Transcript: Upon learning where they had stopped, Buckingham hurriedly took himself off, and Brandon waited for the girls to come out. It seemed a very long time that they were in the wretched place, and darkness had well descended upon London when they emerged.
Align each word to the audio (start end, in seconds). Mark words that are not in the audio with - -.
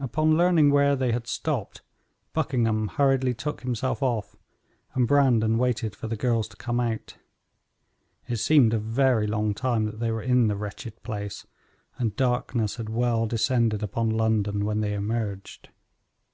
Upon 0.00 0.38
learning 0.38 0.70
where 0.70 0.96
they 0.96 1.12
had 1.12 1.26
stopped, 1.26 1.82
Buckingham 2.32 2.88
hurriedly 2.88 3.34
took 3.34 3.60
himself 3.60 4.02
off, 4.02 4.34
and 4.94 5.06
Brandon 5.06 5.58
waited 5.58 5.94
for 5.94 6.06
the 6.08 6.16
girls 6.16 6.48
to 6.48 6.56
come 6.56 6.80
out. 6.80 7.18
It 8.26 8.36
seemed 8.38 8.72
a 8.72 8.78
very 8.78 9.26
long 9.26 9.52
time 9.52 9.84
that 9.84 10.00
they 10.00 10.10
were 10.10 10.22
in 10.22 10.48
the 10.48 10.56
wretched 10.56 11.02
place, 11.02 11.46
and 11.98 12.16
darkness 12.16 12.76
had 12.76 12.88
well 12.88 13.26
descended 13.26 13.82
upon 13.82 14.08
London 14.08 14.64
when 14.64 14.80
they 14.80 14.94
emerged. 14.94 15.68